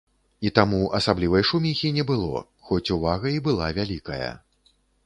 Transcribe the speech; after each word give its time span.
І 0.49 0.51
таму 0.59 0.79
асаблівай 0.99 1.45
шуміхі 1.51 1.93
не 1.99 2.07
было, 2.13 2.43
хоць 2.71 2.87
увага 2.99 3.27
і 3.39 3.47
была 3.51 3.73
вялікая. 3.81 4.31